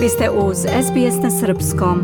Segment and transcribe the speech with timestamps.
[0.00, 1.98] Vi ste uz SBS na Srpskom.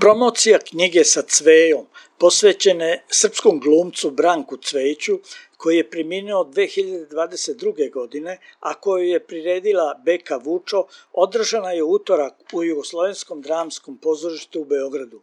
[0.00, 1.86] Promocija knjige sa Cvejom
[2.18, 5.18] posvećene srpskom glumcu Branku Cvejiću
[5.56, 7.90] koji je preminuo 2022.
[7.92, 14.64] godine, a koju je priredila Beka Vučo, održana je utorak u Jugoslovenskom dramskom pozorištu u
[14.64, 15.22] Beogradu.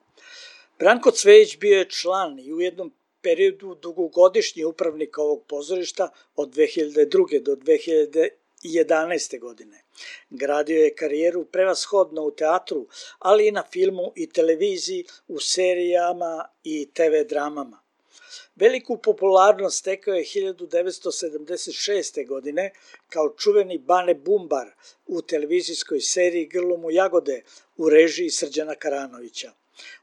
[0.80, 2.92] Branko Cvejić bio je član i u jednom
[3.22, 7.44] periodu dugogodišnji upravnik ovog pozorišta od 2002.
[7.44, 7.56] do
[8.64, 9.40] 2011.
[9.40, 9.84] godine.
[10.30, 12.88] Gradio je karijeru prevashodno u teatru,
[13.20, 17.80] ali i na filmu i televiziji, u serijama i TV dramama.
[18.56, 22.28] Veliku popularnost stekao je 1976.
[22.28, 22.72] godine
[23.10, 24.68] kao čuveni Bane Bumbar
[25.08, 27.44] u televizijskoj seriji Grlomu jagode
[27.78, 29.52] u režiji Srđana Karanovića.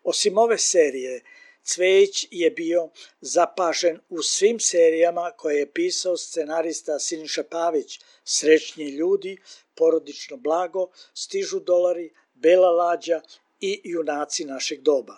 [0.04, 1.22] Osim ove serije,
[1.66, 2.88] Cvejić je bio
[3.20, 9.38] zapažen u svim serijama koje je pisao scenarista Siniša Pavić, Srećni ljudi,
[9.74, 13.20] Porodično blago, Stižu dolari, Bela lađa
[13.60, 15.16] i Junaci našeg doba.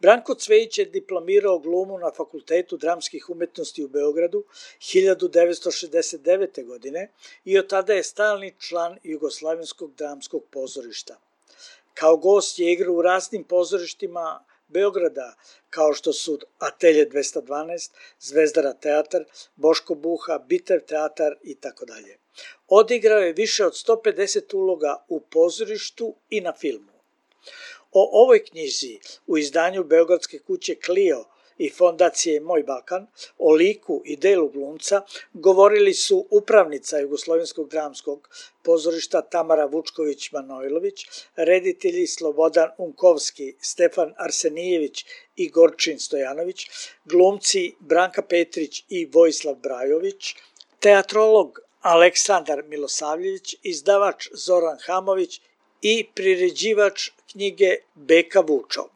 [0.00, 4.44] Branko Cvejić je diplomirao glumu na Fakultetu dramskih umetnosti u Beogradu
[4.80, 6.64] 1969.
[6.64, 7.12] godine
[7.44, 11.20] i od tada je stalni član Jugoslavenskog dramskog pozorišta.
[11.94, 15.34] Kao gost je igrao u raznim pozorištima Beograda,
[15.70, 19.24] kao što su Atelje 212, Zvezdara teatar,
[19.56, 22.18] Boško Buha, Bitev teatar i tako dalje.
[22.68, 26.92] Odigrao je više od 150 uloga u pozorištu i na filmu.
[27.92, 31.24] O ovoj knjizi u izdanju Beogradske kuće Clio
[31.58, 33.06] i fondacije Moj Balkan,
[33.38, 35.02] o liku i delu glumca,
[35.32, 38.28] govorili su upravnica Jugoslovenskog dramskog
[38.62, 45.04] pozorišta Tamara Vučković-Manojlović, reditelji Slobodan Unkovski, Stefan Arsenijević
[45.36, 46.66] i Gorčin Stojanović,
[47.04, 50.34] glumci Branka Petrić i Vojislav Brajović,
[50.80, 55.40] teatrolog Aleksandar Milosavljević, izdavač Zoran Hamović
[55.82, 58.88] i priređivač knjige Beka Vučo.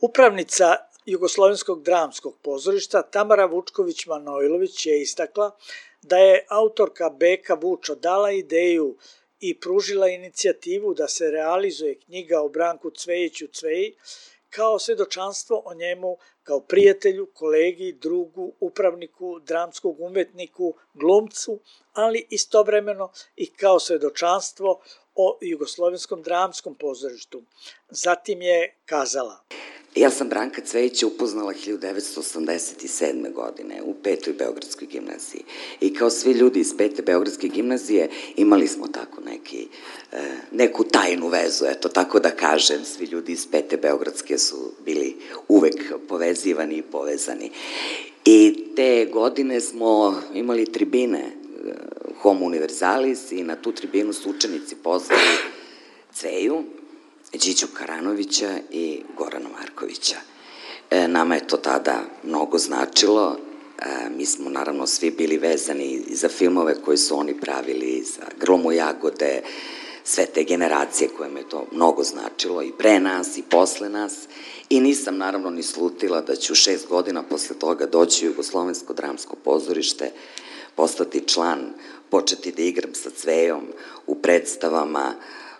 [0.00, 0.76] Upravnica
[1.06, 5.56] Jugoslovenskog dramskog pozorišta Tamara Vučković-Manojlović je istakla
[6.02, 8.96] da je autorka Beka Vučo dala ideju
[9.40, 13.94] i pružila inicijativu da se realizuje knjiga o Branku Cvejiću Cveji
[14.50, 21.60] kao svedočanstvo o njemu kao prijatelju, kolegi, drugu, upravniku, dramskog umetniku, glumcu,
[21.92, 24.80] ali istovremeno i kao svedočanstvo
[25.14, 27.42] o Jugoslovenskom dramskom pozorištu.
[27.90, 29.44] Zatim je kazala
[29.94, 33.32] Ja sam Branka Cvejića upoznala 1987.
[33.32, 35.42] godine u petoj Beogradskoj gimnaziji.
[35.80, 39.68] I kao svi ljudi iz pete Beogradske gimnazije imali smo tako neki,
[40.12, 40.18] e,
[40.52, 45.16] neku tajnu vezu, eto tako da kažem, svi ljudi iz pete Beogradske su bili
[45.48, 47.50] uvek povezivani i povezani.
[48.24, 51.32] I te godine smo imali tribine e,
[52.22, 55.22] Homo Universalis i na tu tribinu su učenici pozvali
[56.12, 56.64] Cveju,
[57.38, 60.16] Điđu Karanovića i Gorana Markovića.
[60.90, 63.36] E, nama je to tada mnogo značilo,
[63.78, 63.86] e,
[64.16, 69.42] mi smo naravno svi bili vezani za filmove koje su oni pravili, za Grlomu jagode,
[70.04, 74.14] sve te generacije kojima je to mnogo značilo i pre nas i posle nas
[74.68, 79.36] i nisam naravno ni slutila da ću šest godina posle toga doći u Jugoslovensko dramsko
[79.36, 80.12] pozorište,
[80.74, 81.72] postati član,
[82.10, 83.62] početi da igram sa Cvejom
[84.06, 85.14] u predstavama,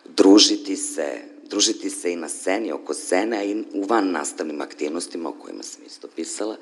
[0.05, 5.28] družiti se, družiti se i na sceni, oko scene, a i u van nastavnim aktivnostima
[5.28, 6.56] o kojima sam isto pisala.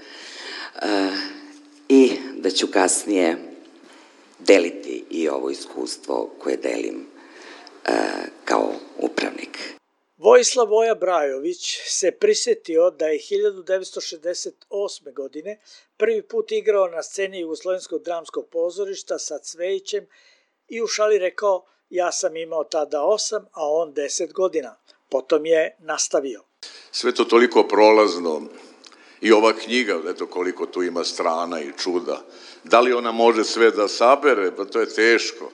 [0.83, 1.11] E,
[1.89, 3.37] I da ću kasnije
[4.39, 7.07] deliti i ovo iskustvo koje delim
[7.85, 7.93] e,
[8.45, 9.59] kao upravnik.
[10.17, 15.15] Vojislav Voja Brajović se prisetio da je 1968.
[15.15, 15.61] godine
[15.97, 20.07] prvi put igrao na sceni Jugoslovenskog dramskog pozorišta sa Cvejićem
[20.69, 24.77] i u šali rekao ja sam imao tada osam, a on deset godina.
[25.09, 26.43] Potom je nastavio.
[26.91, 28.43] Sve to toliko prolazno
[29.21, 32.23] i ova knjiga, eto koliko tu ima strana i čuda.
[32.65, 34.57] Da li ona može sve da sabere?
[34.57, 35.51] Pa to je teško.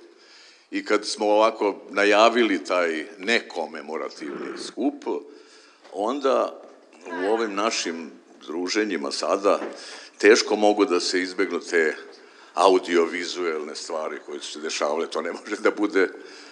[0.70, 5.04] I kad smo ovako najavili taj nekomemorativni skup,
[5.92, 6.62] onda
[7.06, 8.10] u ovim našim
[8.46, 9.60] druženjima sada
[10.18, 11.96] teško mogu da se izbegnu te
[12.58, 16.08] audiovizuelne stvari koje su se dešavale, to ne može da bude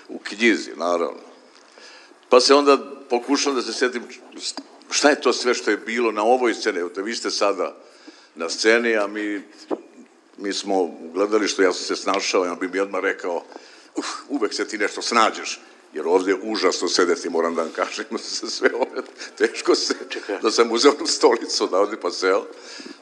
[0.09, 1.21] u knjizi, naravno.
[2.29, 2.79] Pa se onda
[3.11, 4.03] pokušam da se setim
[4.91, 7.77] šta je to sve što je bilo na ovoj sceni, evo te vi ste sada
[8.35, 9.43] na sceni, a mi,
[10.37, 13.45] mi smo gledali što ja sam se snašao, ja bi mi odmah rekao,
[13.97, 15.61] uf, uvek se ti nešto snađeš,
[15.93, 19.03] jer ovde je užasno sedeti, moram da vam kažem, sa sve ove,
[19.39, 19.95] teško se,
[20.43, 22.41] da sam uzeo stolicu da ovde pa seo,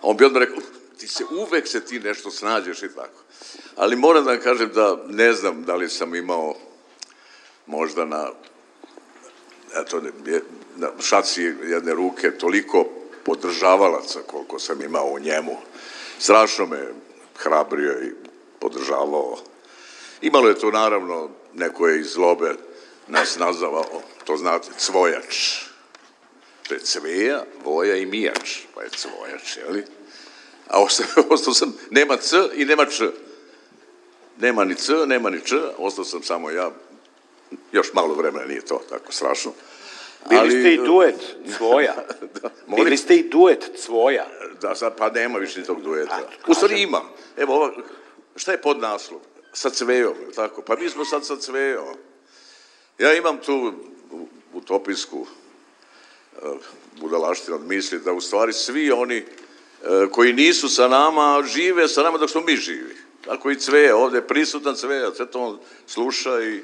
[0.01, 0.59] a on bi odmah rekao,
[0.99, 3.23] ti se uvek se ti nešto snađeš i tako.
[3.77, 6.55] Ali moram da kažem da ne znam da li sam imao
[7.67, 8.31] možda na
[9.75, 10.03] eto,
[10.77, 12.87] na šaci jedne ruke toliko
[13.25, 15.57] podržavalaca koliko sam imao u njemu.
[16.19, 16.93] Strašno me
[17.37, 18.13] hrabrio i
[18.61, 19.39] podržavao.
[20.23, 22.55] Imalo je to naravno, neko je iz zlobe
[23.09, 25.59] nas nazvao, to znate, cvojač.
[26.69, 29.85] To je cveja, voja i mijač, pa je cvojač, jeli?
[30.69, 33.11] A ostao, ostao sam, nema c i nema č.
[34.39, 36.71] Nema ni c, nema ni č, ostao sam samo ja.
[37.73, 39.53] Još malo vremena nije to tako strašno.
[40.29, 41.95] Bili ste i duet Cvoja.
[42.43, 42.85] da, molim?
[42.85, 44.27] Bili ste i duet Cvoja.
[44.61, 46.15] Da, sad, pa nema više tog dueta.
[46.15, 46.89] A, U stvari kažem.
[46.89, 47.03] ima.
[47.37, 47.73] Evo, ova,
[48.37, 49.21] šta je pod naslov?
[49.53, 50.63] Sa cvejom, tako?
[50.63, 51.95] Pa mi smo sad sa cvejom.
[52.99, 53.73] Ja imam tu
[54.55, 56.57] utopijsku uh,
[57.01, 59.25] budalaštinu od misli da u stvari svi oni
[60.11, 62.97] koji nisu sa nama, žive sa nama dok smo mi živi.
[63.25, 66.61] Tako i cveja, ovde je prisutan cveja, sve to on sluša i,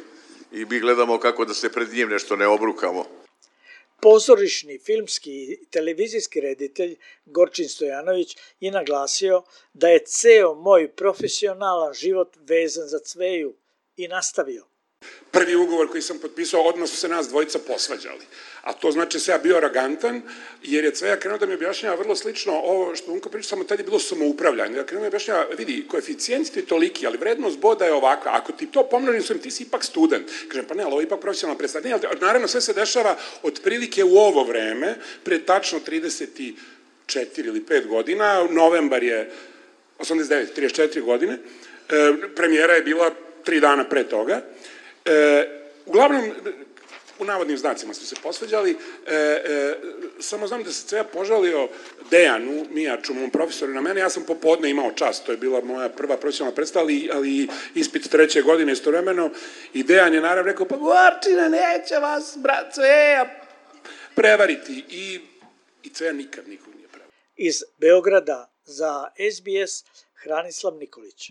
[0.52, 3.04] i mi gledamo kako da se pred njim nešto ne obrukamo.
[4.00, 9.42] Pozorišni, filmski i televizijski reditelj Gorčin Stojanović je naglasio
[9.74, 13.54] da je ceo moj profesionalan život vezan za cveju
[13.96, 14.69] i nastavio.
[15.30, 18.24] Prvi ugovor koji sam potpisao, odmah su se nas dvojica posvađali.
[18.62, 20.22] A to znači da se ja bio aragantan,
[20.62, 23.78] jer je Cveja krenuo da mi objašnjava vrlo slično ovo što Unko priča, samo tad
[23.78, 24.76] je bilo samoupravljanje.
[24.76, 28.32] Ja krenuo da mi objašnjava, vidi, koeficijent ti je toliki, ali vrednost boda je ovakva.
[28.34, 30.30] Ako ti to pomnožim svojim, ti si ipak student.
[30.48, 32.06] Kažem, pa ne, ali ovo je ipak profesionalno predstavljanje.
[32.10, 36.54] Ali naravno, sve se dešava otprilike u ovo vreme, pre tačno 34
[37.36, 39.30] ili 5 godina, novembar je
[39.98, 43.10] 89, 34 godine, e, premijera je bila
[43.44, 44.42] tri dana pre toga,
[45.04, 45.46] E,
[45.86, 46.32] uglavnom,
[47.18, 48.76] u navodnim znacima smo se posveđali,
[49.06, 49.74] e, e,
[50.20, 51.68] samo znam da se Cveja požalio
[52.10, 55.88] Dejanu, Mijaču, mom profesoru na mene, ja sam popodne imao čas, to je bila moja
[55.88, 59.30] prva profesionalna predstava, ali, ali ispit treće godine istovremeno,
[59.74, 63.30] i Dejan je naravno rekao, pa Gorčina, neće vas, brat Cveja,
[64.14, 64.84] prevariti.
[64.88, 65.20] I,
[65.82, 67.16] i Cveja nikad nikog nije prevariti.
[67.36, 71.30] Iz Beograda za SBS Hranislav Nikolić.